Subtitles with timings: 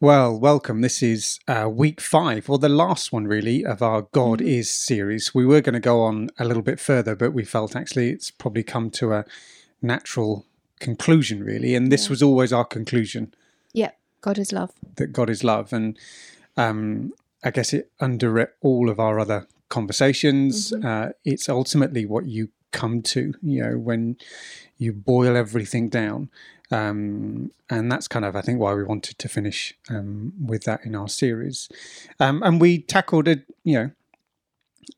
[0.00, 0.80] Well, welcome.
[0.80, 4.46] This is uh, week five, or the last one really, of our God Mhm.
[4.46, 5.34] is series.
[5.34, 8.30] We were going to go on a little bit further, but we felt actually it's
[8.30, 9.24] probably come to a
[9.82, 10.44] natural
[10.80, 11.74] conclusion, really.
[11.74, 12.10] And this Yeah.
[12.10, 13.34] was always our conclusion
[13.72, 13.90] Yeah,
[14.20, 14.72] God is love.
[14.96, 15.72] that God is love.
[15.72, 15.98] And
[16.56, 17.12] um,
[17.42, 20.72] I guess it under all of our other conversations.
[20.72, 20.84] Mhm.
[20.84, 24.16] Uh, it's ultimately what you come to, you know, when
[24.78, 26.30] you boil everything down.
[26.70, 30.84] Um, and that's kind of, I think, why we wanted to finish um, with that
[30.84, 31.68] in our series.
[32.18, 33.90] Um, and we tackled a, you know,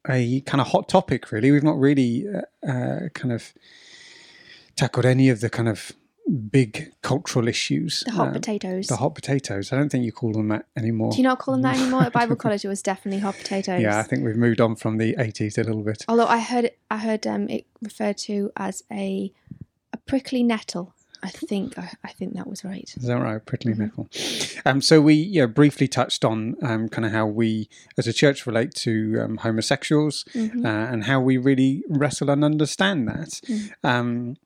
[0.08, 1.30] a kind of hot topic.
[1.30, 3.52] Really, we've not really uh, uh, kind of
[4.76, 5.92] tackled any of the kind of
[6.28, 8.02] big cultural issues.
[8.06, 8.86] The hot potatoes.
[8.88, 9.72] the hot potatoes.
[9.72, 11.10] I don't think you call them that anymore.
[11.12, 12.02] Do you not call them that anymore?
[12.02, 13.80] At Bible college, it was definitely hot potatoes.
[13.80, 16.04] yeah, I think we've moved on from the 80s a little bit.
[16.08, 19.32] Although I heard, I heard um, it referred to as a
[19.92, 20.94] a prickly nettle.
[21.20, 22.88] I think, I, I think that was right.
[22.96, 23.44] Is that right?
[23.44, 23.78] Prickly Mhm.
[23.78, 24.08] nettle.
[24.64, 28.46] Um, so we know, briefly touched on um, kind of how we as a church
[28.46, 30.64] relate to um, homosexuals Mhm.
[30.64, 33.40] uh, and how we really wrestle and understand that.
[33.48, 33.70] Mm.
[33.82, 34.36] Um,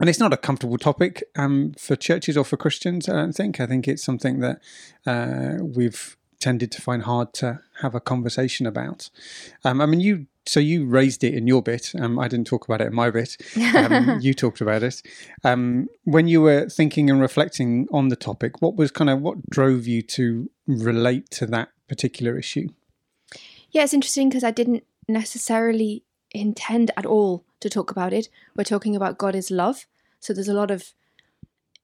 [0.00, 3.60] and it's not a comfortable topic um, for churches or for Christians, I don't think.
[3.60, 4.60] I think it's something that
[5.06, 9.10] uh, we've tended to find hard to have a conversation about.
[9.64, 11.92] Um, I mean, you so you raised it in your bit.
[11.98, 13.36] Um, I didn't talk about it in my bit.
[13.74, 15.02] Um, you talked about it.
[15.44, 19.50] Um, when you were thinking and reflecting on the topic, what was kind of what
[19.50, 22.68] drove you to relate to that particular issue?
[23.70, 28.28] Yeah, it's interesting because I didn't necessarily intend at all to talk about it.
[28.56, 29.86] We're talking about God is love.
[30.20, 30.92] So there's a lot of,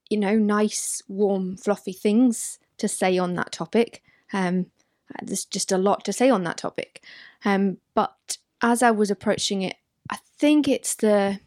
[0.09, 4.03] you know, nice, warm, fluffy things to say on that topic.
[4.33, 4.67] Um,
[5.23, 7.03] there's just a lot to say on that topic.
[7.45, 9.77] Um, but as I was approaching it,
[10.11, 11.41] I think it's the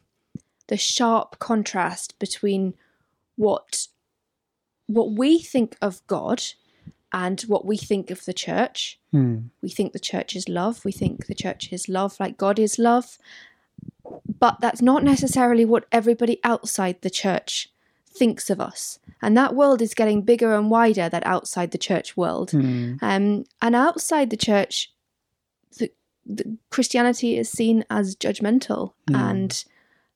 [0.68, 2.74] the sharp contrast between
[3.36, 3.88] what
[4.88, 6.44] what we think of God
[7.14, 9.38] and what we think of the church Hmm.
[9.62, 12.78] we think the church is love we think the church is love like god is
[12.78, 13.18] love
[14.40, 17.70] but that's not necessarily what everybody outside the church
[18.10, 22.18] thinks of us and that world is getting bigger and wider that outside the church
[22.18, 22.96] world Hmm.
[23.02, 24.92] um, and outside the church
[25.78, 25.92] the,
[26.26, 29.16] the christianity is seen as judgmental Mm.
[29.32, 29.66] and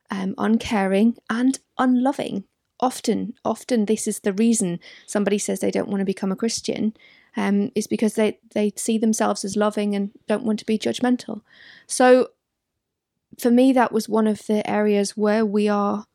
[0.09, 2.44] um, uncaring and unloving
[2.79, 6.94] often often this is the reason somebody says they don't want to become a christian
[7.38, 11.41] um, is because they, they see themselves as loving and don't want to be judgmental.
[11.88, 12.28] So
[13.40, 16.06] for me, that was one of the areas where we are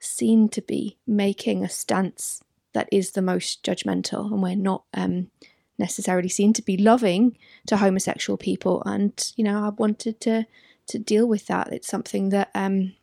[0.00, 5.30] seen to be making a stance that is the most judgmental, and we're not um,
[5.78, 8.82] necessarily seen to be loving to homosexual people.
[8.84, 10.46] And you know, I wanted to
[10.88, 11.72] to deal with that.
[11.72, 12.94] It's something that um,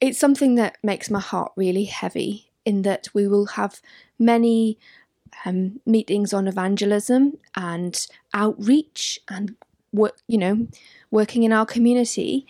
[0.00, 2.46] it's something that makes my heart really heavy.
[2.66, 3.80] In that we will have
[4.18, 4.78] many
[5.46, 9.56] um, meetings on evangelism and outreach and
[9.92, 10.66] work, you know,
[11.10, 12.46] working in our community.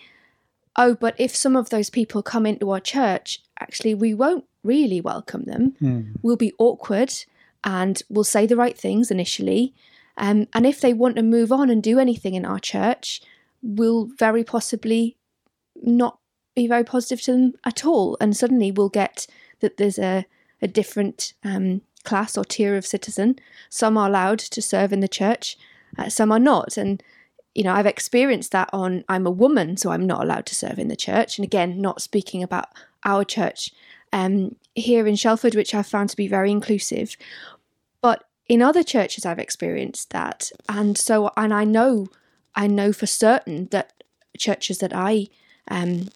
[0.75, 5.01] Oh, but if some of those people come into our church, actually, we won't really
[5.01, 5.75] welcome them.
[5.79, 6.01] Hmm.
[6.21, 7.13] We'll be awkward
[7.63, 9.73] and we'll say the right things initially.
[10.17, 13.21] Um, and if they want to move on and do anything in our church,
[13.61, 15.17] we'll very possibly
[15.81, 16.19] not
[16.55, 18.17] be very positive to them at all.
[18.21, 19.27] And suddenly we'll get
[19.59, 20.25] that there's a,
[20.61, 23.37] a different um, class or tier of citizen.
[23.69, 25.57] Some are allowed to serve in the church,
[25.97, 26.77] uh, some are not.
[26.77, 27.03] And,
[27.53, 30.79] you know, I've experienced that on I'm a woman, so I'm not allowed to serve
[30.79, 31.37] in the church.
[31.37, 32.69] And again, not speaking about
[33.03, 33.71] our church
[34.13, 37.17] um, here in Shelford, which I've found to be very inclusive.
[38.01, 40.51] But in other churches, I've experienced that.
[40.69, 42.07] And so, and I know,
[42.55, 44.03] I know for certain that
[44.37, 45.27] churches that I
[45.69, 46.07] um,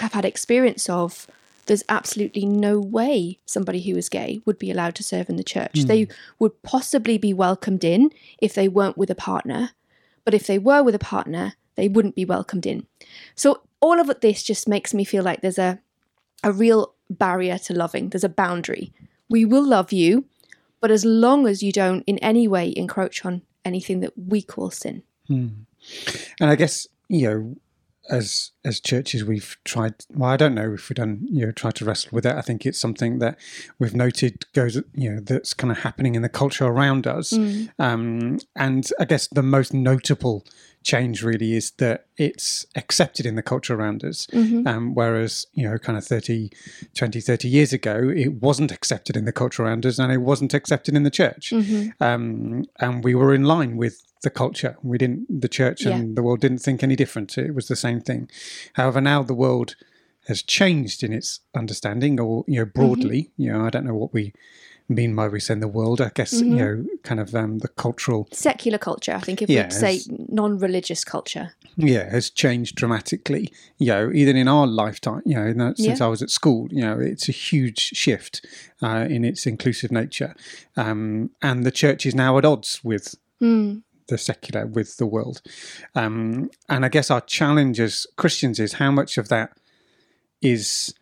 [0.00, 1.26] have had experience of,
[1.66, 5.44] there's absolutely no way somebody who is gay would be allowed to serve in the
[5.44, 5.84] church.
[5.84, 6.08] They
[6.38, 9.70] would possibly be welcomed in if they weren't with a partner,
[10.24, 12.86] but if they were with a partner, they wouldn't be welcomed in.
[13.34, 15.80] So all of this just makes me feel like there's a
[16.42, 18.10] a real barrier to loving.
[18.10, 18.92] There's a boundary.
[19.30, 20.26] We will love you,
[20.80, 24.70] but as long as you don't in any way encroach on anything that we call
[24.70, 25.02] sin.
[25.26, 25.48] Hmm.
[26.40, 27.56] And I guess you know,
[28.10, 29.94] as as churches, we've tried.
[30.10, 32.34] Well, I don't know if we've done you know tried to wrestle with it.
[32.34, 33.38] I think it's something that
[33.78, 37.32] we've noted goes you know that's kind of happening in the culture around us.
[37.78, 40.44] Um, and I guess the most notable
[40.84, 44.28] change really is that it's accepted in the culture around us.
[44.68, 46.50] Um, whereas, you know, kind of 30,
[46.94, 50.54] 20, 30 years ago, it wasn't accepted in the culture around us and it wasn't
[50.54, 51.52] accepted in the church.
[52.00, 54.76] Um, and we were in line with the culture.
[54.82, 57.36] We didn't, the church and the world didn't think any different.
[57.38, 58.30] It was the same thing.
[58.74, 59.74] However, now the world
[60.28, 63.30] has changed in its understanding, or you know, broadly.
[63.36, 64.32] You know, I don't know what we
[64.88, 66.00] mean by we send the world.
[66.00, 69.62] I guess you know, kind of um, the cultural Secular culture, I think, if Yeah,
[69.64, 71.52] we'd say non-religious culture.
[71.76, 76.06] yeah has changed dramatically you know even in our lifetime you know that- since Yeah.
[76.06, 78.46] i was at school you know it's a huge shift
[78.80, 80.32] uh, in its inclusive nature
[80.76, 83.78] um, and the church is now at odds with Hmm.
[84.06, 85.42] the secular with the world
[85.96, 89.50] um, and i guess our challenge as christians is how much of that
[90.40, 90.94] is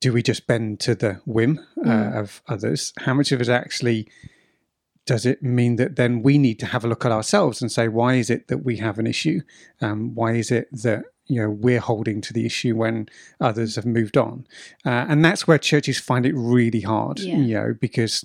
[0.00, 2.92] do we just bend to the whim uh, of others?
[3.00, 4.08] How much of it actually
[5.06, 7.88] does it mean that then we need to have a look at ourselves and say
[7.88, 9.40] why is it that we have an issue?
[9.80, 13.08] Um, why is it that you know we're holding to the issue when
[13.40, 14.46] others have moved on?
[14.86, 17.36] Uh, and that's where churches find it really hard Yeah.
[17.36, 18.24] you know because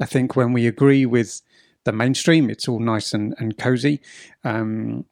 [0.00, 1.42] i think when we agree with
[1.84, 4.00] the mainstream it's all nice and, and cozy.
[4.44, 5.04] Um,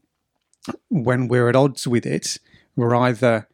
[0.89, 2.39] when we're at odds with it
[2.75, 3.49] we're either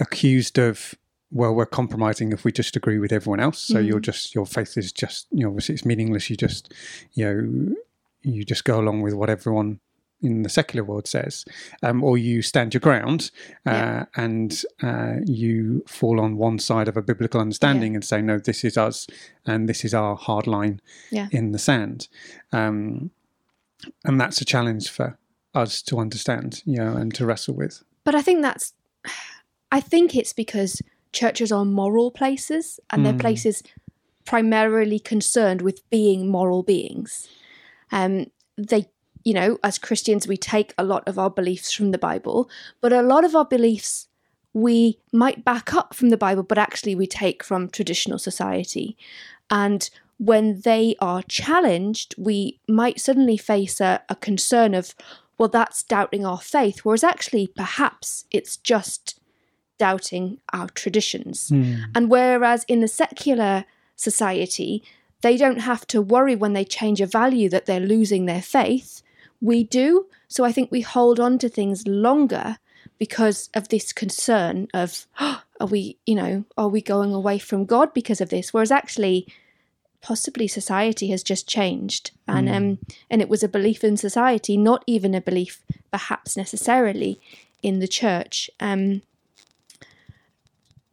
[0.00, 0.94] accused of
[1.30, 3.58] well we're compromising if we just agree with everyone else.
[3.58, 6.30] So you're just your faith is just you know obviously it's meaningless.
[6.30, 6.72] You just
[7.14, 7.74] you know
[8.22, 9.80] you just go along with what everyone
[10.22, 11.44] in the secular world says
[11.82, 13.30] um, or you stand your ground
[13.66, 14.04] uh, Yeah.
[14.16, 18.64] and uh, you fall on one side of a biblical understanding and say no this
[18.64, 19.06] is us
[19.44, 20.80] and this is our hard line
[21.12, 21.28] Yeah.
[21.32, 22.08] in the sand.
[22.50, 23.10] Um,
[24.06, 25.18] and that's a challenge for
[25.54, 27.82] us to understand you know and to wrestle with.
[28.02, 28.72] But I think that's,
[29.70, 30.80] I think it's because
[31.12, 33.62] churches are moral places and they're places
[34.24, 37.28] primarily concerned with being moral beings.
[37.92, 38.26] Um,
[38.58, 38.86] they,
[39.24, 42.50] you know, as Christians, we take a lot of our beliefs from the Bible,
[42.80, 44.08] but a lot of our beliefs
[44.52, 48.96] we might back up from the Bible, but actually we take from traditional society.
[49.50, 49.88] And
[50.18, 54.94] when they are challenged, we might suddenly face a, a concern of,
[55.38, 59.20] well, that's doubting our faith, whereas actually perhaps it's just
[59.78, 61.50] doubting our traditions.
[61.94, 63.64] And whereas in the secular
[63.96, 64.82] society,
[65.22, 69.02] they don't have to worry when they change a value that they're losing their faith,
[69.40, 70.06] we do.
[70.28, 72.58] So I think we hold on to things longer
[72.98, 77.92] because of this concern of, are we, you know, are we going away from God
[77.94, 78.52] because of this?
[78.52, 79.26] Whereas actually,
[80.02, 82.78] possibly society has just changed and um
[83.10, 87.20] and it was a belief in society not even a belief perhaps necessarily
[87.60, 89.02] in the church um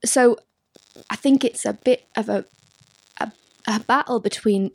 [0.06, 0.38] so
[1.10, 2.46] i think it's a bit of a
[3.20, 3.32] a,
[3.68, 4.72] a battle between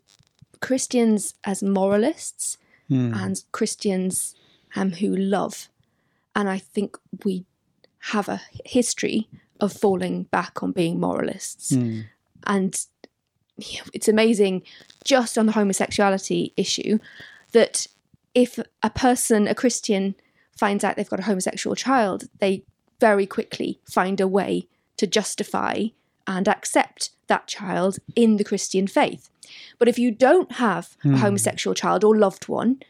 [0.61, 2.59] christians as moralists
[3.15, 4.35] and christians
[4.77, 5.69] um who love.
[6.35, 7.45] And i think we
[8.13, 9.29] have a history
[9.61, 11.73] of falling back on being moralists.
[12.47, 12.75] And
[13.59, 14.63] you know, it's amazing
[15.05, 16.99] just on the homosexuality issue
[17.53, 17.87] that
[18.35, 20.15] if a person, a Christian,
[20.57, 22.63] finds out they've got a homosexual child, they
[23.01, 25.87] very quickly find a way to justify
[26.27, 29.31] and accept that child in the Christian faith.
[29.79, 32.81] But if you don't have a homosexual child or loved one,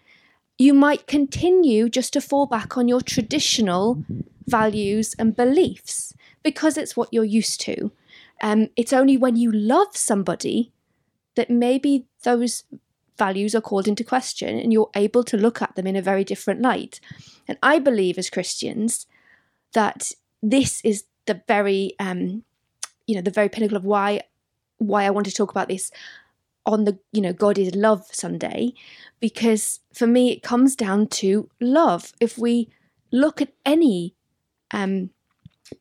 [0.58, 4.04] you might continue just to fall back on your traditional
[4.46, 7.92] values and beliefs because it's what you're used to.
[8.42, 10.72] Um, it's only when you love somebody
[11.36, 12.64] that maybe those
[13.16, 16.24] values are called into question and you're able to look at them in a very
[16.24, 17.00] different light.
[17.46, 19.06] And I believe as Christians
[19.72, 20.12] that
[20.42, 22.42] this is the very, um,
[23.06, 24.22] you know, the very pinnacle of why
[24.78, 25.90] why I want to talk about this
[26.66, 28.74] on the you know God is love Sunday,
[29.20, 32.12] because for me it comes down to love.
[32.20, 32.68] If we
[33.12, 34.14] look at any
[34.72, 35.10] um,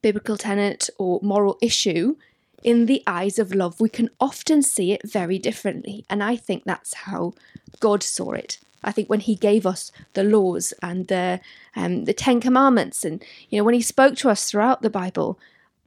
[0.01, 2.16] biblical tenet or moral issue
[2.64, 6.06] in the eyes of love, we can often see it very differently.
[6.10, 7.34] And I think that's how
[7.80, 8.60] God saw it.
[8.84, 11.40] I think when He gave us the laws and the
[11.76, 15.40] um, the Ten Commandments, and you know when He spoke to us throughout the Bible,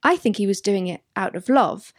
[0.02, 1.92] I think He was doing it out of love.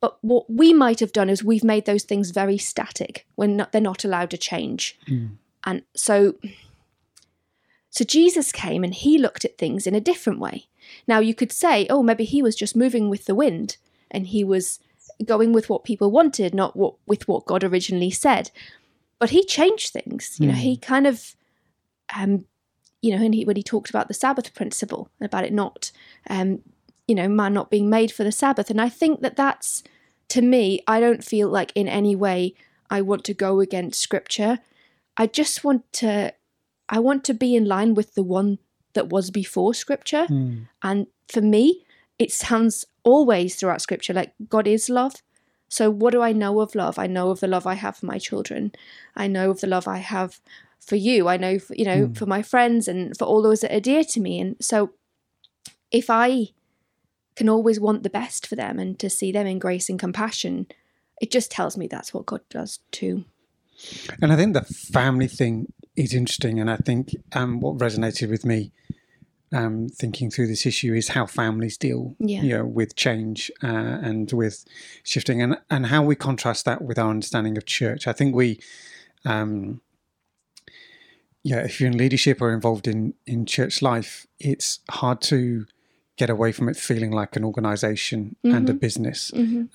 [0.00, 3.72] But what we might have done is we've made those things very static when not,
[3.72, 4.98] they're not allowed to change.
[5.64, 6.36] And so
[7.90, 10.68] so Jesus came and he looked at things in a different way.
[11.06, 13.76] Now you could say, oh, maybe he was just moving with the wind
[14.10, 14.80] and he was
[15.24, 18.50] going with what people wanted, not what with what God originally said.
[19.18, 20.36] But he changed things.
[20.40, 21.36] You know, he kind of
[22.16, 22.46] um
[23.02, 25.92] you know, and he when he talked about the Sabbath principle, about it not
[26.28, 26.62] um
[27.06, 28.70] you know, man not being made for the Sabbath.
[28.70, 29.82] And I think that that's
[30.28, 32.54] to me, I don't feel like in any way
[32.88, 34.60] I want to go against scripture.
[35.16, 36.32] I just want to
[36.88, 38.58] I want to be in line with the one
[38.94, 40.26] that was before scripture.
[40.82, 41.84] And for me,
[42.20, 45.14] it sounds always throughout scripture like God is love.
[45.68, 46.98] So what do I know of love?
[46.98, 48.72] I know of the love I have for my children.
[49.16, 50.38] I know of the love I have
[50.78, 51.28] for you.
[51.28, 54.04] I know, for, you know, for my friends and for all those that are dear
[54.04, 54.38] to me.
[54.38, 54.92] And so
[55.90, 56.48] if I
[57.36, 60.66] can always want the best for them and to see them in grace and compassion,
[61.22, 63.24] it just tells me that's what God does too.
[64.20, 64.62] And I think the
[64.92, 66.60] family thing is interesting.
[66.60, 68.72] And I think um, what resonated with me
[69.52, 72.42] um, thinking through this issue is how families deal Yeah.
[72.42, 74.64] you know, with change uh, and with
[75.02, 78.06] shifting and, and how we contrast that with our understanding of church.
[78.06, 78.60] I think we,
[79.24, 79.80] um,
[81.42, 85.66] yeah, if you're in leadership or involved in, in church life, it's hard to
[86.20, 89.30] get away from it feeling like an organization and a business.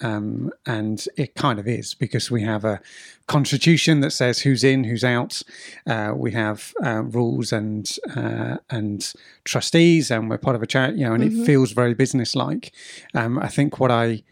[0.10, 2.80] Um, and it kind of is because we have a
[3.26, 5.44] constitution that says who's in, who's out.
[5.94, 7.86] Uh, we have uh, rules and
[8.16, 11.00] uh, and trustees, and we're part of a charity.
[11.00, 12.72] You know, and it feels very businesslike.
[13.14, 14.24] Um, I think what I,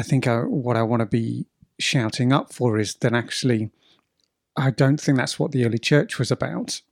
[0.00, 1.46] I think I, what I want to be
[1.78, 3.70] shouting up for is that actually,
[4.56, 6.82] I don't think that's what the early church was about.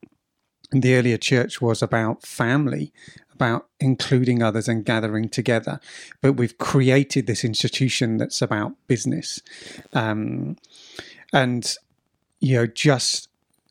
[0.72, 2.92] And the earlier church was about family,
[3.38, 5.80] about including others and gathering together.
[6.20, 9.40] But we've created this institution that's about business.
[9.92, 10.56] Um,
[11.32, 11.64] and,
[12.40, 13.28] you know, just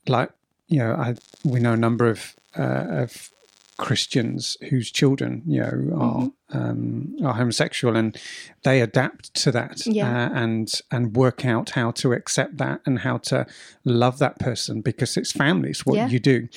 [0.08, 0.30] like,
[0.68, 3.32] you know, I, we know a number of, uh, of
[3.78, 8.18] Christians whose children, you know, are um, are homosexual, and
[8.64, 10.08] they adapt to that Yeah.
[10.10, 13.46] uh, and and work out how to accept that and how to
[13.84, 16.08] love that person because it's family, it's what Yeah.
[16.08, 16.48] you do.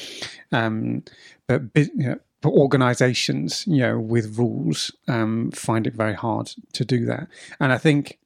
[0.50, 1.02] Um,
[1.46, 6.84] but you know, but organisations, you know, with rules, um, find it very hard to
[6.84, 7.28] do that.
[7.58, 8.18] And I think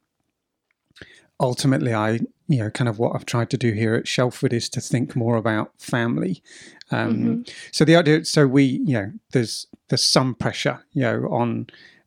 [1.41, 4.69] ultimately, I you know, kind of what I've tried to do here at Shelford is
[4.71, 6.43] to think more about family.
[6.91, 11.67] Um, So the idea, so we, you know, there's there's some pressure, you know, on.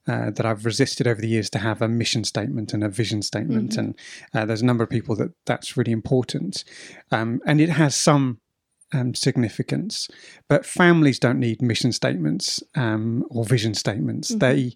[0.09, 3.21] Uh, that I've resisted over the years to have a mission statement and a vision
[3.21, 3.93] statement, and
[4.33, 6.63] uh, there's a number of people that that's really important,
[7.11, 8.39] um, and it has some
[8.93, 10.07] um, significance.
[10.47, 14.29] But families don't need mission statements um, or vision statements.
[14.29, 14.73] They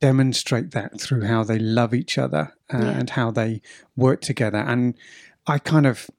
[0.00, 2.90] demonstrate that through how they love each other uh, Yeah.
[2.90, 3.62] and how they
[3.96, 4.58] work together.
[4.58, 4.94] And
[5.46, 6.10] I kind of,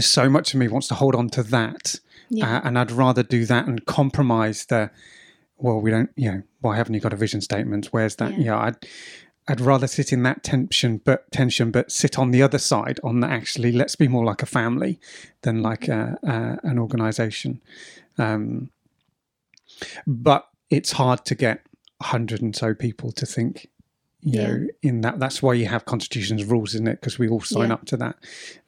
[0.00, 1.96] so much of me wants to hold on to that.
[2.28, 2.58] Yeah.
[2.58, 4.90] Uh, and I'd rather do that and compromise the,
[5.58, 7.86] well, we don't, you know, why haven't you got a vision statement?
[7.92, 8.32] Where's that?
[8.32, 8.38] Yeah.
[8.38, 8.72] You know,
[9.48, 13.20] I'd, rather sit in that tension, but tension, but sit on the other side on
[13.20, 15.00] the actually let's be more like a family
[15.42, 17.60] than like a, a, an organization.
[18.18, 18.70] Um,
[20.06, 21.66] but it's hard to get
[22.00, 23.68] a hundred and so people to think,
[24.20, 24.46] you Yeah.
[24.46, 25.18] know, in that.
[25.18, 27.00] That's why you have constitutions rules, isn't it?
[27.00, 27.74] Because we all sign Yeah.
[27.74, 28.16] up to that.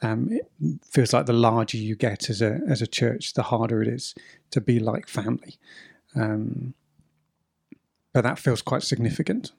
[0.03, 0.51] Um, it
[0.91, 4.15] feels like the larger you get as a as a church, the harder it is
[4.51, 5.57] to be like family.
[6.17, 6.75] Um,
[8.13, 9.53] but that feels quite significant.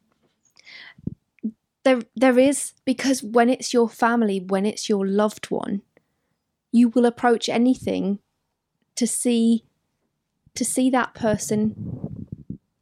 [1.85, 5.81] There there is because when it's your family when it's your loved one
[6.71, 8.19] you will approach anything
[8.95, 9.63] to see
[10.55, 12.27] to see that person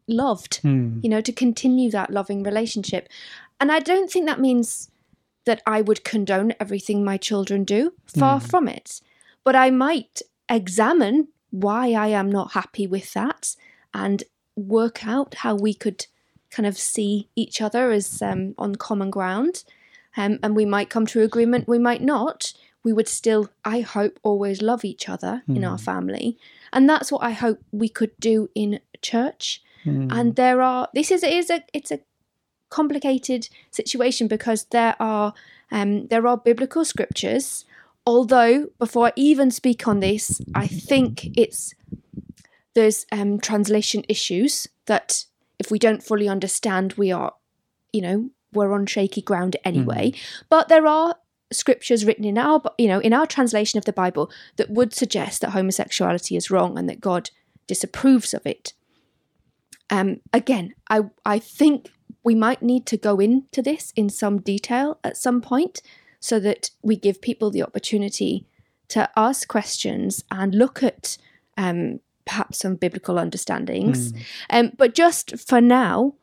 [0.08, 1.00] loved hmm.
[1.04, 3.08] you know to continue that loving relationship.
[3.60, 4.90] And i don't think that means
[5.46, 7.94] that i would condone everything my children do.
[8.06, 8.46] Far hmm.
[8.48, 9.02] from it.
[9.44, 13.56] But i might examine why i am not happy with that
[13.94, 14.24] and
[14.56, 16.08] work out how we could
[16.54, 19.64] kind of see each other as um, on common ground.
[20.16, 22.54] Um, and we might come to agreement, we might not.
[22.84, 26.38] We would still, I hope, always love each other in our family.
[26.74, 29.64] And that's what I hope we could do in church.
[30.12, 32.00] And there are, this is, it is a, it's a
[32.70, 35.34] complicated situation because there are,
[35.72, 37.66] um, there are biblical scriptures.
[38.06, 41.74] Although, before I even speak on this, I think it's
[42.76, 45.26] there's um, translation issues that
[45.64, 47.34] if we don't fully understand, we are,
[47.94, 50.12] you know, we're on shaky ground anyway.
[50.50, 51.16] But there are
[51.52, 55.42] scriptures written in our, you know, in our translation of the Bible that would suggest
[55.42, 57.30] that homosexuality is wrong and that God
[57.68, 58.74] disapproves of it.
[59.90, 61.92] Um, again, I I think
[62.24, 65.82] we might need to go into this in some detail at some point
[66.20, 68.46] so that we give people the opportunity
[68.90, 71.18] to ask questions and look at
[71.58, 72.00] um,
[72.34, 74.12] perhaps some biblical understandings.
[74.50, 76.16] Um, but just for now,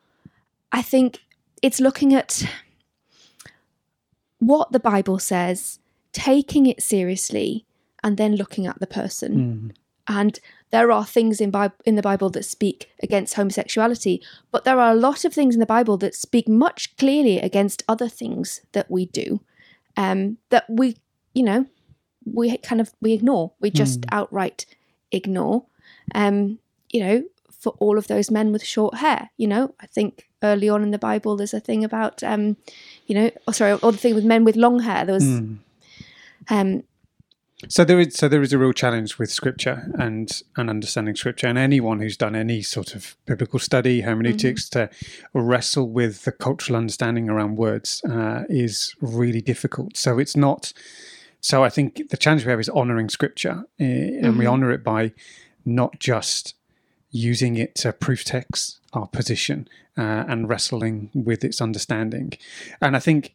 [0.73, 1.21] I think
[1.63, 2.33] it's looking at
[4.41, 5.79] what the Bible says,
[6.13, 7.65] taking it seriously,
[8.03, 9.33] and then looking at the person.
[10.09, 10.41] And
[10.71, 14.91] there are things in, Bi- in the Bible that speak against homosexuality, but there are
[14.93, 18.91] a lot of things in the Bible that speak much clearly against other things that
[18.91, 19.41] we do.
[19.97, 20.97] Um, that we,
[21.35, 21.67] you know,
[22.25, 23.53] we kind of we ignore.
[23.61, 24.67] We just outright
[25.13, 25.67] ignore.
[26.15, 26.59] Um,
[26.91, 27.23] you know,
[27.61, 29.31] for all of those men with short hair.
[29.37, 32.57] You know, I think early on in the Bible there's a thing about, um,
[33.07, 35.05] you know, oh, sorry, or the thing with men with long hair.
[35.05, 35.25] There was,
[36.49, 36.83] um,
[37.69, 41.47] So there is so there is a real challenge with scripture and and understanding scripture,
[41.47, 44.89] and anyone who's done any sort of biblical study, hermeneutics, to
[45.35, 49.99] wrestle with the cultural understanding around words uh, is really difficult.
[49.99, 50.73] So it's not.
[51.43, 54.83] So I think the challenge we have is honouring scripture, uh, and we honour it
[54.83, 55.13] by
[55.65, 56.55] not just
[57.11, 62.33] using it to proof text our position uh, and wrestling with its understanding,
[62.81, 63.35] and I think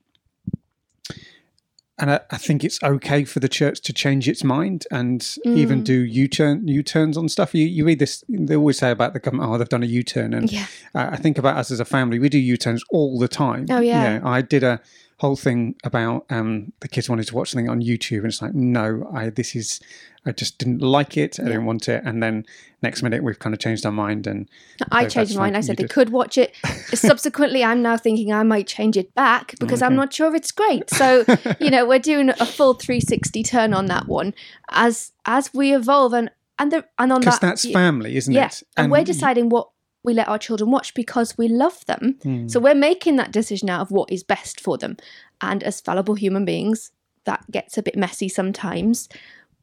[1.97, 5.55] and I, I, think it's okay for the church to change its mind and mm.
[5.57, 7.55] even do U turn U turns on stuff.
[7.55, 10.03] You you read this; they always say about the government, oh, they've done a U
[10.03, 10.65] turn, and yeah.
[10.93, 12.19] I, I think about us as a family.
[12.19, 13.67] We do U turns all the time.
[13.69, 14.19] Oh yeah.
[14.23, 14.81] I did a
[15.19, 18.53] whole thing about um, the kids wanted to watch something on YouTube, and it's like,
[18.53, 19.79] no, I this is
[20.25, 21.39] I just didn't like it.
[21.39, 22.03] I didn't want it.
[22.03, 22.45] And then
[22.81, 24.25] next minute, we've kind of changed our mind.
[24.25, 24.49] And
[24.91, 25.57] I changed my mind.
[25.57, 25.91] I said they did.
[25.91, 26.55] could watch it.
[26.93, 29.87] Subsequently, I'm now thinking I might change it back because okay.
[29.87, 30.89] I'm not sure it's great.
[30.89, 31.25] So
[31.59, 34.33] you know, we're doing a full 360 turn on that one
[34.69, 38.63] as as we evolve and and the and on that that's family, isn't yeah, it?
[38.77, 39.69] And, and we're deciding what
[40.03, 42.17] we let our children watch because we love them.
[42.23, 42.49] Mm.
[42.49, 44.97] So we're making that decision out of what is best for them.
[45.41, 46.91] And as fallible human beings,
[47.25, 49.09] that gets a bit messy sometimes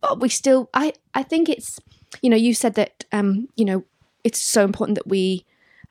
[0.02, 1.80] but we still i i think it's
[2.20, 3.84] you know you said that um you know
[4.24, 5.46] it's so important that we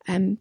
[0.07, 0.37] um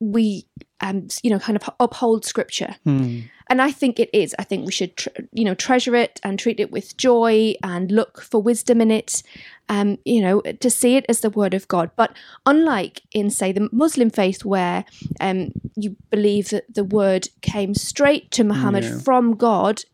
[0.00, 0.46] we
[0.80, 3.20] um you know kind of uphold scripture hmm.
[3.50, 6.38] and i think it is i think we should tr- you know treasure it and
[6.38, 9.22] treat it with joy and look for wisdom in it
[9.68, 12.16] um you know to see it as the word of god but
[12.46, 14.86] unlike in say the muslim faith where
[15.20, 18.98] um you believe that the word came straight to muhammad yeah.
[19.00, 19.84] from god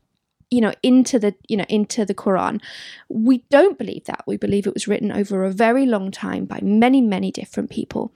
[0.50, 2.60] you know into the you know into the quran.
[3.08, 4.24] We don't believe that.
[4.26, 8.12] We believe it was written over a very long time by many many different people.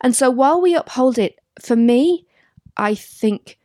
[0.00, 2.26] And so while we uphold it for me
[2.76, 3.58] i think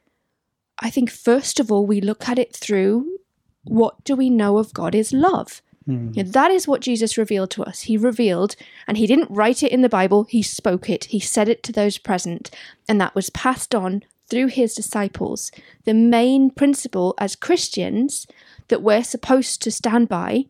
[0.80, 3.20] i think first of all we look at it through
[3.64, 5.62] what do we know of god is love?
[5.88, 6.16] Mm.
[6.16, 7.82] you know, that is what jesus revealed to us.
[7.82, 8.56] He revealed
[8.88, 10.24] and he didn't write it in the bible.
[10.24, 11.06] He spoke it.
[11.06, 12.50] He said it to those present
[12.90, 15.52] and that was passed on through his disciples,
[15.86, 18.28] the main principle as Christians
[18.68, 20.46] that we're supposed to stand by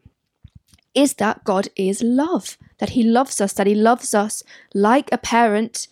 [0.93, 5.17] is that God is love, that he loves us, that he loves us like a
[5.17, 5.87] parent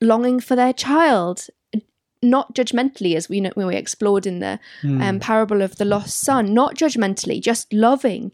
[0.00, 1.46] longing for their child,
[2.20, 5.00] not judgmentally, as we know when we explored in the mm.
[5.00, 8.32] um, parable of the lost son, not judgmentally, just loving.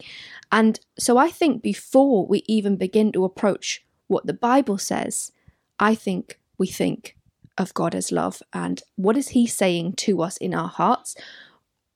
[0.51, 5.31] And so I think before we even begin to approach what the Bible says,
[5.79, 7.15] I think we think
[7.57, 11.15] of God as love and what is He saying to us in our hearts?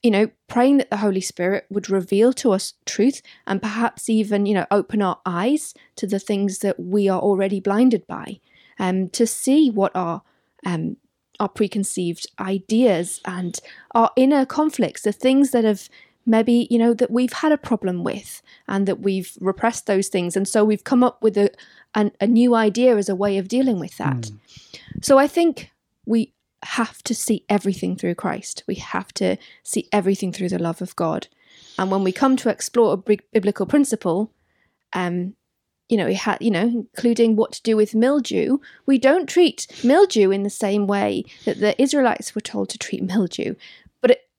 [0.04, 4.46] You know, praying that the Holy Spirit would reveal to us truth and perhaps even,
[4.46, 8.40] you know, open our eyes to the things that we are already blinded by,
[8.80, 10.22] um, to see what our
[10.66, 10.98] um,
[11.40, 13.60] our preconceived ideas and
[13.96, 15.90] our inner conflicts, the things that have
[16.30, 20.38] maybe you know that we've had a problem with and that we've repressed those things
[20.38, 21.50] and so we've come up with a,
[21.96, 24.40] a, a new idea as a way of dealing with that mm.
[25.02, 25.72] so i think
[26.06, 30.82] we have to see everything through christ we have to see everything through the love
[30.82, 31.28] of god
[31.78, 34.32] and when we come to explore a biblical principle
[34.94, 35.34] um
[35.90, 38.60] you know, ha- you know, including what to do with mildew.
[38.86, 43.02] We don't treat mildew in the same way that the Israelites were told to treat
[43.04, 43.56] mildew.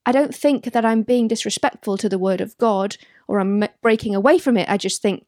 [0.05, 4.15] I don't think that I'm being disrespectful to the word of God or I'm breaking
[4.15, 4.69] away from it.
[4.69, 5.25] I just think,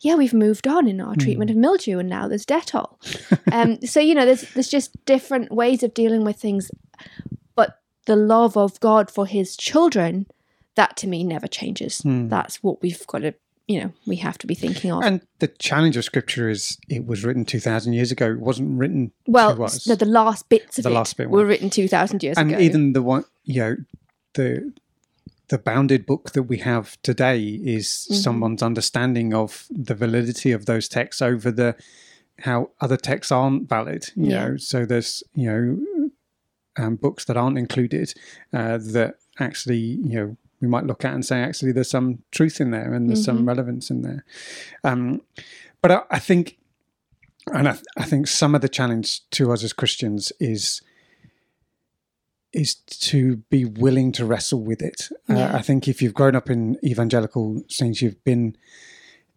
[0.00, 1.54] yeah, we've moved on in our treatment mm.
[1.54, 2.96] of mildew and now there's Dettol.
[3.52, 6.70] um, so, you know, there's, there's just different ways of dealing with things.
[7.54, 10.26] But the love of God for his children,
[10.74, 12.00] that to me never changes.
[12.00, 12.30] Mm.
[12.30, 13.34] That's what we've got to
[13.66, 15.02] you know we have to be thinking of.
[15.02, 18.30] And the challenge of scripture is it was written two thousand years ago.
[18.30, 19.54] It wasn't written well.
[19.54, 22.50] The, the, last bits of the it last bit were written two thousand years and
[22.50, 22.56] ago.
[22.56, 23.76] And even the one, you know,
[24.34, 24.72] the
[25.48, 28.14] the bounded book that we have today is mm-hmm.
[28.14, 31.76] someone's understanding of the validity of those texts over the
[32.40, 34.48] how other texts aren't valid you yeah.
[34.48, 36.10] know so there's you know
[36.76, 38.12] um, books that aren't included
[38.52, 42.60] uh, that actually you know we might look at and say actually there's some truth
[42.60, 43.36] in there and there's mm-hmm.
[43.36, 44.24] some relevance in there
[44.82, 45.20] um,
[45.82, 46.58] but I, I, think
[47.52, 50.80] and I, I think some of the challenge to us as christians is
[52.54, 55.08] is to be willing to wrestle with it.
[55.28, 55.52] Uh, yeah.
[55.52, 58.56] Uh, I think if you've grown up in evangelical scenes, you've been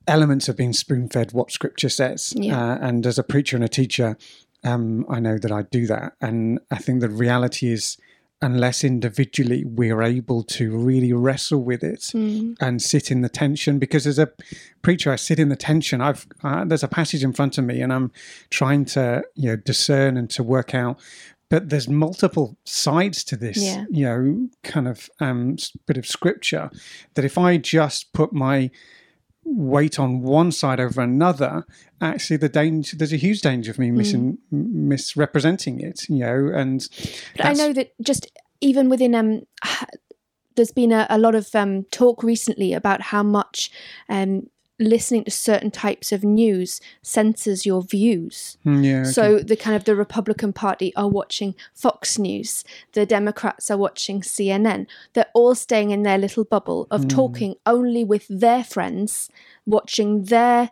[0.08, 2.34] elements of being spoon fed what scripture says.
[2.36, 2.74] Yeah.
[2.74, 4.18] Uh, and as a preacher and a teacher,
[4.64, 6.14] um, I know that I do that.
[6.22, 7.98] And I think the reality is,
[8.40, 12.56] unless individually we're able to really wrestle with it mm.
[12.62, 14.30] and sit in the tension, because as a
[14.84, 16.02] preacher, I sit in the tension.
[16.02, 18.12] I've uh, there's a passage in front of me, and I'm
[18.52, 21.00] trying to you know discern and to work out
[21.50, 23.86] but there's multiple sides to this, Yeah.
[23.90, 26.70] you know, kind of um, bit of scripture
[27.14, 28.70] that if I just put my
[29.44, 31.66] weight on one side over another,
[32.02, 36.52] actually the danger there's a huge danger of me missing, m misrepresenting it, you know,
[36.54, 36.88] and
[37.38, 38.30] But I know that just
[38.60, 39.44] even within um,
[40.56, 43.72] there's been a, a lot of um, talk recently about how much
[44.10, 44.48] um,
[44.80, 48.58] listening to certain types of news censors your views.
[48.66, 49.12] Mm, yeah, okay.
[49.12, 52.64] So the kind of the Republican Party are watching Fox News,
[52.94, 54.86] the Democrats are watching CNN.
[55.14, 57.08] They're all staying in their little bubble of Hmm.
[57.08, 59.30] talking only with their friends,
[59.66, 60.72] watching their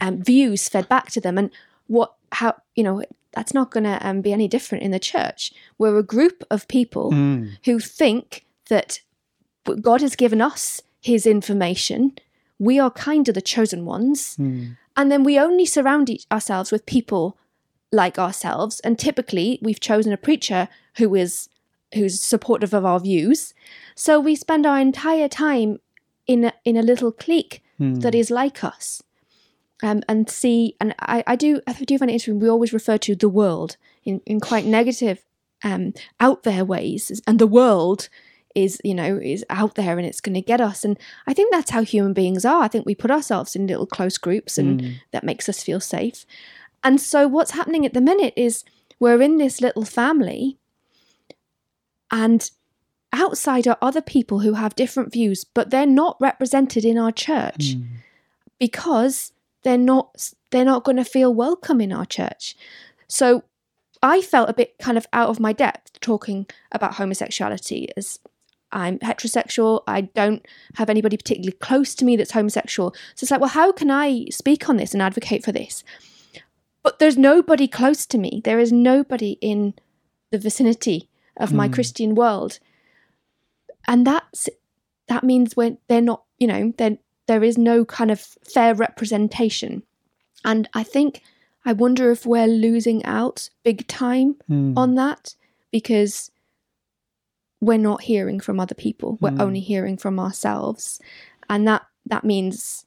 [0.00, 1.50] um, views fed back to them, and
[1.86, 5.52] what how you know that's not going to um, be any different in the church.
[5.78, 9.00] We're a group of people Mm, who think that
[9.80, 12.12] God has given us His information.
[12.60, 14.36] We are kind of the chosen ones.
[14.36, 17.36] Mm, and then we only surround each, ourselves with people
[17.90, 18.78] like ourselves.
[18.80, 20.68] And typically we've chosen a preacher
[20.98, 21.48] who is
[21.94, 23.52] who's supportive of our views.
[23.96, 25.80] So we spend our entire time
[26.26, 28.00] in a, in a little clique mm.
[28.02, 29.02] that is like us.
[29.82, 32.98] Um, and see and I, I do I do find it interesting we always refer
[32.98, 35.24] to the world in, in quite negative
[35.64, 38.10] um, out there ways and the world
[38.54, 41.52] is you know is out there and it's going to get us and i think
[41.52, 44.80] that's how human beings are i think we put ourselves in little close groups and
[44.80, 44.94] Mm.
[45.12, 46.26] that makes us feel safe
[46.82, 48.64] and so what's happening at the minute is
[48.98, 50.58] we're in this little family
[52.10, 52.50] and
[53.12, 57.76] outside are other people who have different views but they're not represented in our church
[57.76, 57.86] Mm.
[58.58, 59.32] because
[59.62, 62.56] they're not they're not going to feel welcome in our church.
[63.06, 63.44] So
[64.02, 68.18] I felt a bit kind of out of my depth talking about homosexuality as
[68.72, 69.82] I'm heterosexual.
[69.86, 72.94] I don't have anybody particularly close to me that's homosexual.
[73.14, 75.82] So it's like, well, how can I speak on this and advocate for this?
[76.82, 78.40] But there's nobody close to me.
[78.44, 79.74] There is nobody in
[80.30, 81.72] the vicinity of my Mm.
[81.74, 82.58] Christian world.
[83.86, 84.48] And that's
[85.08, 89.82] that means when they're not, you know, then there is no kind of fair representation.
[90.44, 91.22] And I think
[91.64, 94.74] I wonder if we're losing out big time Mm.
[94.76, 95.34] on that
[95.72, 96.30] because
[97.60, 99.18] we're not hearing from other people.
[99.20, 99.40] We're Mm.
[99.40, 101.00] only hearing from ourselves.
[101.48, 102.86] And that that means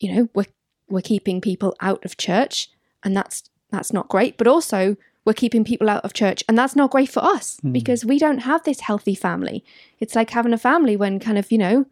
[0.00, 0.46] you know, we're
[0.88, 2.70] we're keeping people out of church
[3.04, 6.74] and that's that's not great, but also we're keeping people out of church and that's
[6.76, 7.72] not great for us Mm.
[7.72, 9.62] because we don't have this healthy family.
[10.00, 11.86] It's like having a family when kind of, you know,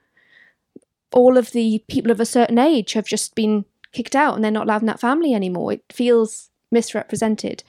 [1.12, 4.50] all of the people of a certain age have just been kicked out and they're
[4.50, 5.72] not allowed in that family anymore.
[5.72, 7.62] It feels misrepresented.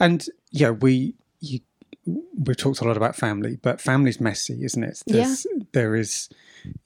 [0.00, 1.60] And yeah, we you,
[2.36, 5.02] we've talked a lot about family, but family's messy, isn't it?
[5.06, 6.28] There's, There is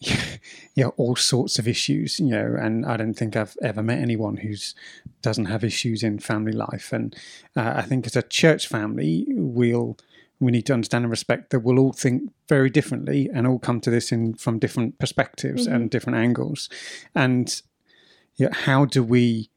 [0.74, 4.38] yeah all sorts of issues, you know, and I don't think I've ever met anyone
[4.38, 4.74] who's
[5.22, 6.92] doesn't have issues in family life.
[6.92, 7.14] And
[7.56, 9.96] uh, I think as a church family, we'll
[10.40, 13.80] we need to understand and respect that we'll all think very differently and all come
[13.80, 16.68] to this in from different perspectives and different angles.
[17.14, 17.62] And
[18.34, 19.50] yeah, how do we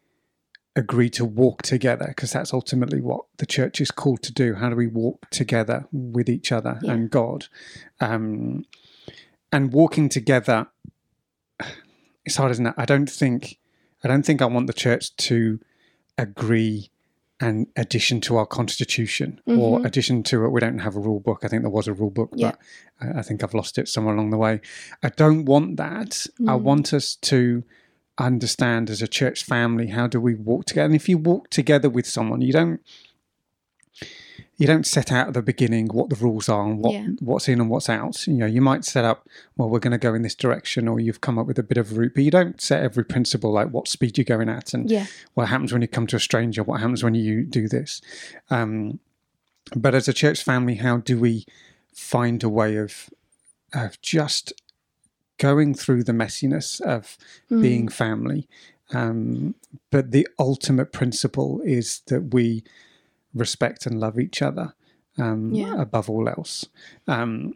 [0.76, 4.70] agree to walk together because that's ultimately what the church is called to do how
[4.70, 6.92] do we walk together with each other Yeah.
[6.94, 7.46] and god
[8.02, 8.66] um,
[9.52, 10.68] and walking together
[12.26, 13.58] it's hard isn't it i don't think
[14.04, 15.60] i don't think i want the church to
[16.18, 16.90] agree
[17.42, 19.86] an addition to our constitution or Mhm.
[19.86, 22.10] addition to it we don't have a rule book i think there was a rule
[22.10, 22.52] book Yeah.
[23.00, 24.62] but I- i think i've lost it somewhere along the way
[25.04, 26.62] i don't want that i Mm.
[26.62, 27.64] want us to
[28.18, 31.90] understand as a church family how do we walk together and if you walk together
[31.90, 32.80] with someone you don't
[34.58, 37.08] you don't set out at the beginning what the rules are and what Yeah.
[37.20, 39.98] what's in and what's out you know you might set up well we're going to
[39.98, 42.24] go in this direction or you've come up with a bit of a route but
[42.24, 45.08] you don't set every principle like what speed you're going at and Yeah.
[45.34, 48.02] what happens when you come to a stranger what happens when you do this
[48.50, 49.00] um,
[49.76, 51.46] but as a church family how do we
[51.94, 53.10] find a way of
[53.74, 54.54] of just
[55.38, 57.18] going through the messiness of
[57.52, 57.62] Mm.
[57.62, 58.48] being family
[58.94, 59.56] um,
[59.92, 62.64] but the ultimate principle is that we
[63.34, 64.74] respect and love each other
[65.18, 65.82] um, Yeah.
[65.82, 66.66] above all else
[67.08, 67.56] um,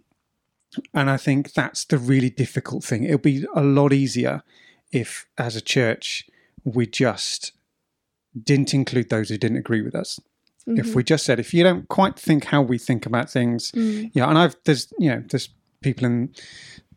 [0.93, 3.03] and I think that's the really difficult thing.
[3.03, 4.43] It'll be a lot easier
[4.91, 6.29] if, as a church,
[6.63, 7.53] we just
[8.43, 10.19] didn't include those who didn't agree with us.
[10.67, 14.11] If we just said, if you don't quite think how we think about things, Mm.
[14.13, 15.49] yeah, and I've there's you know there's
[15.81, 16.29] people in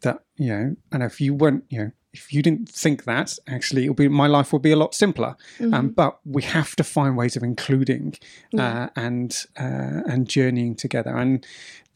[0.02, 3.84] that you know, and if you weren't you know if you didn't think that actually
[3.84, 5.34] it'll be my life will be a lot simpler.
[5.72, 8.14] Um, but we have to find ways of including
[8.58, 11.46] uh, and uh, and journeying together, and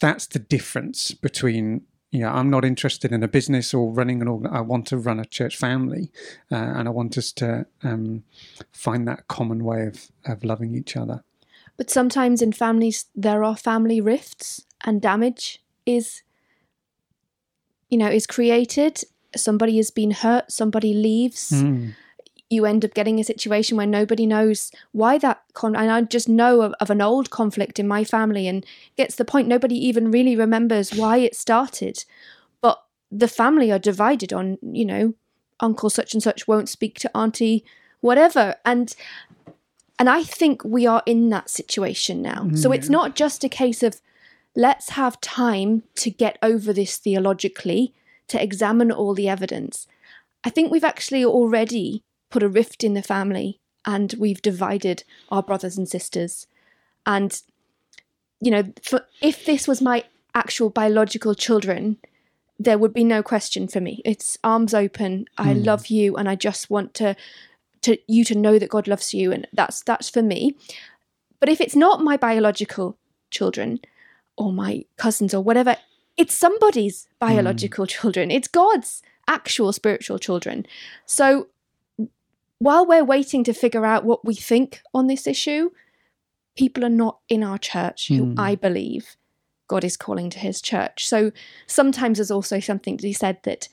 [0.00, 1.82] that's the difference between.
[2.12, 4.50] You know, I'm not interested in a business or running an organ.
[4.50, 6.12] I want to run a church family,
[6.50, 8.22] uh, and I want us to um,
[8.72, 11.24] find that common way of, of loving each other.
[11.76, 16.22] But sometimes in families, there are family rifts and damage is,
[17.88, 19.02] you know, is created.
[19.34, 21.50] Somebody has been hurt, somebody leaves.
[21.50, 21.94] Mm.
[22.48, 25.74] You end up getting a situation where nobody knows why that con.
[25.74, 28.64] And I just know of, of an old conflict in my family, and
[28.96, 32.04] gets to the point nobody even really remembers why it started.
[32.60, 35.14] But the family are divided on, you know,
[35.60, 37.64] uncle such and such won't speak to auntie
[38.00, 38.94] whatever and
[39.98, 43.82] and i think we are in that situation now so it's not just a case
[43.82, 44.00] of
[44.56, 47.94] let's have time to get over this theologically
[48.26, 49.86] to examine all the evidence
[50.44, 55.42] i think we've actually already put a rift in the family and we've divided our
[55.42, 56.46] brothers and sisters
[57.06, 57.42] and
[58.40, 60.02] you know for, if this was my
[60.34, 61.96] actual biological children
[62.58, 64.00] there would be no question for me.
[64.04, 65.26] It's arms open.
[65.36, 65.62] I Hmm.
[65.62, 67.14] love you, and I just want to
[67.82, 70.56] to you to know that God loves you, and that's that's for me.
[71.38, 72.96] But if it's not my biological
[73.30, 73.80] children
[74.36, 75.76] or my cousins or whatever,
[76.16, 78.30] it's somebody's biological children.
[78.30, 80.66] It's God's actual spiritual children.
[81.04, 81.48] So
[82.58, 85.70] while we're waiting to figure out what we think on this issue,
[86.56, 88.40] people are not in our church who Hmm.
[88.40, 89.16] I believe
[89.68, 91.06] God is calling to his church.
[91.06, 91.32] So
[91.66, 93.68] sometimes there's also something to be said that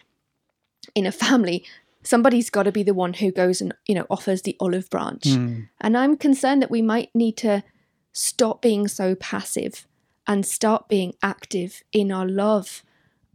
[0.96, 1.64] in a family,
[2.04, 5.24] somebody's got to be the one who goes and, you know, offers the olive branch.
[5.24, 5.70] Mm.
[5.80, 7.64] And I'm concerned that we might need to
[8.12, 9.88] stop being so passive
[10.28, 12.84] and start being active in our love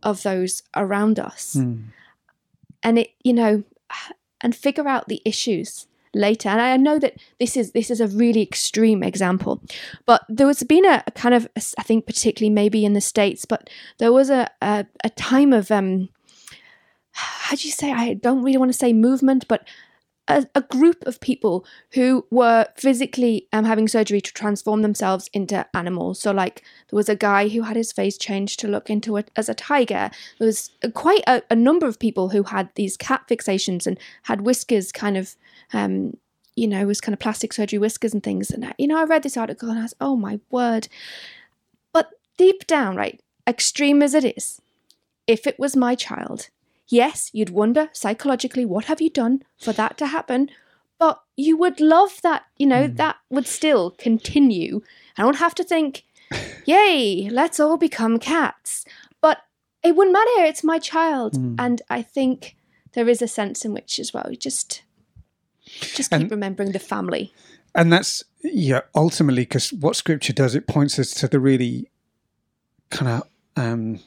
[0.03, 1.57] of those around us.
[1.57, 1.87] Mm.
[2.83, 3.64] And it, you know,
[4.40, 6.48] and figure out the issues later.
[6.48, 9.62] And I know that this is this is a really extreme example,
[10.07, 13.44] but there was been a, a kind of I think particularly maybe in the states,
[13.44, 16.09] but there was a a, a time of um
[17.12, 19.66] how do you say I don't really want to say movement, but
[20.29, 25.67] a, a group of people who were physically um, having surgery to transform themselves into
[25.75, 26.21] animals.
[26.21, 29.31] So, like, there was a guy who had his face changed to look into it
[29.37, 30.11] as a tiger.
[30.38, 34.43] There was quite a, a number of people who had these cat fixations and had
[34.43, 35.35] whiskers kind of,
[35.73, 36.17] um,
[36.55, 38.51] you know, was kind of plastic surgery whiskers and things.
[38.51, 40.88] And, you know, I read this article and I was, oh my word.
[41.93, 44.61] But deep down, right, extreme as it is,
[45.27, 46.51] if it was my child,
[46.88, 50.51] yes, you'd wonder psychologically, what have you done for that to happen?
[50.98, 54.83] But you would love that, you know, that would still continue.
[55.16, 56.05] I don't have to think,
[56.66, 58.85] yay, let's all become cats.
[59.20, 59.38] But
[59.85, 61.35] it wouldn't matter, it's my child.
[61.35, 61.55] Mm.
[61.59, 62.57] And I think
[62.94, 64.83] there is a sense in which as well, you just
[65.64, 67.33] just keep And- remembering the family.
[67.74, 71.90] And that's yeah, ultimately because what Scripture does, it points us to the really
[72.90, 74.01] kind of um,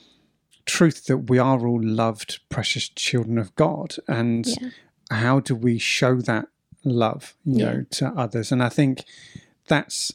[0.65, 4.69] truth that we are all loved, precious children of God, and Yeah.
[5.09, 6.47] how do we show that
[6.83, 7.65] love, you Yeah.
[7.73, 8.51] know, to others?
[8.51, 9.03] And I think
[9.67, 10.13] that's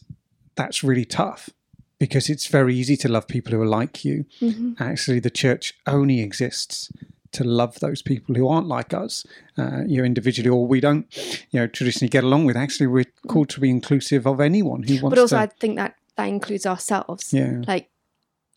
[0.55, 1.51] that's really tough
[1.99, 4.25] because it's very easy to love people who are like you.
[4.41, 6.91] hmm Actually, the church only exists
[7.33, 9.27] to love those people who aren't like us,
[9.59, 11.07] uh, you know, individually, or we don't,
[11.51, 12.57] you know, traditionally get along with.
[12.57, 15.43] Actually, we're called to be inclusive of anyone who wants But also, to.
[15.43, 17.33] I think that that includes ourselves.
[17.35, 17.91] yeah, like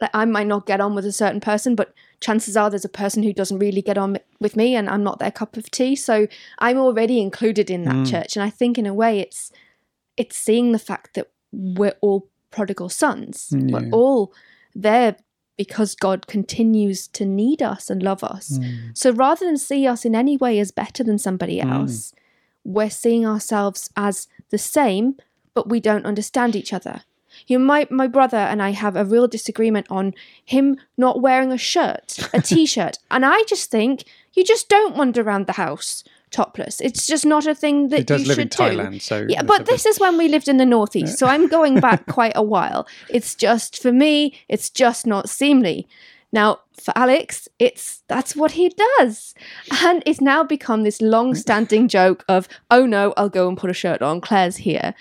[0.02, 2.90] like I might not get on with a certain person, but chances are there's a
[2.90, 5.96] person who doesn't really get on with me, and I'm not their cup of tea.
[5.96, 6.28] So
[6.60, 8.10] I'm already included in that Mm.
[8.10, 9.52] church, and I think in a way it's
[10.18, 13.52] it's seeing the fact that we're all prodigal sons.
[13.54, 14.34] Mm, We're all
[14.76, 15.16] there
[15.58, 18.58] because God continues to need us and love us.
[18.60, 18.98] Mm.
[18.98, 21.72] So rather than see us in any way as better than somebody Mm.
[21.72, 22.14] else,
[22.66, 25.16] we're seeing ourselves as the same,
[25.54, 27.02] but we don't understand each other.
[27.50, 30.14] You know, my, my brother and I have a real disagreement on
[30.46, 32.98] him not wearing a shirt, a t shirt.
[33.12, 36.80] and I just think you just don't wander around the house topless.
[36.80, 38.78] It's just not a thing that does you live should in do.
[38.78, 41.48] Thailand, so Yeah, but this bit- is when we lived in the northeast, so I'm
[41.48, 42.88] going back quite a while.
[43.10, 45.88] It's just for me, it's just not seemly.
[46.32, 49.34] Now, for Alex, it's that's what he does.
[49.84, 53.74] And it's now become this long-standing joke of, "Oh no, I'll go and put a
[53.74, 54.22] shirt on.
[54.22, 54.94] Claire's here."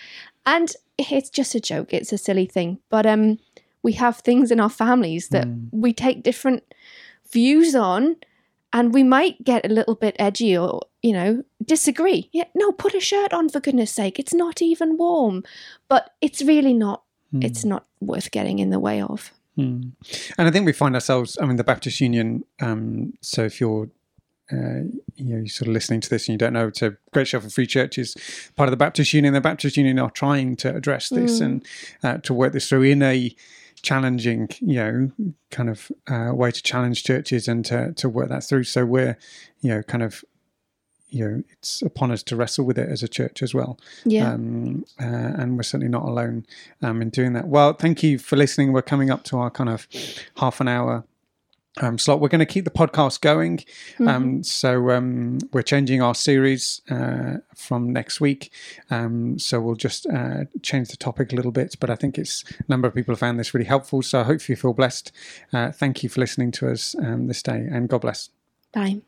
[0.54, 1.92] And it's just a joke.
[1.94, 2.78] It's a silly thing.
[2.90, 3.38] But um
[3.82, 5.68] we have things in our families that Mm.
[5.70, 6.62] we take different
[7.32, 8.16] views on
[8.72, 12.94] and we might get a little bit edgy or you know disagree yeah no put
[12.94, 15.42] a shirt on for goodness sake it's not even warm
[15.88, 17.02] but it's really not
[17.34, 17.44] Mm.
[17.44, 19.90] it's not worth getting in the way of Mm.
[20.38, 23.88] And I think we find ourselves, I mean, the Baptist Union, um, so if you're,
[24.52, 24.80] uh,
[25.16, 27.52] you know, you're sort of listening to this and you don't know, so Great Shelford
[27.52, 28.16] Free Church is
[28.56, 29.34] part of the Baptist Union.
[29.34, 31.44] The Baptist Union are trying to address this Mm.
[31.44, 31.66] and
[32.02, 33.34] uh, to work this through in a
[33.82, 35.11] challenging, you know,
[35.50, 38.64] kind of uh, way to challenge churches and to, to work that through.
[38.64, 39.16] So we're,
[39.61, 40.24] you know, kind of
[41.11, 43.78] you know it's upon us to wrestle with it as a church as well.
[44.04, 44.32] Yeah.
[44.32, 46.44] Um, uh, and we're certainly not alone
[46.82, 47.48] um, in doing that.
[47.48, 48.72] Well, thank you for listening.
[48.72, 49.87] We're coming up to our kind of
[50.37, 51.04] half an hour
[51.81, 52.20] um, slot.
[52.20, 53.64] We're going to keep the podcast going.
[54.07, 58.52] Um, so um, we're changing our series uh, from next week.
[58.90, 61.76] Um, so we'll just uh, change the topic a little bit.
[61.78, 64.02] But I think it's a number of people have found this really helpful.
[64.02, 65.12] So I hope you feel blessed.
[65.52, 68.31] Uh, thank you for listening to us um, this day and God bless.
[68.72, 69.00] Bye.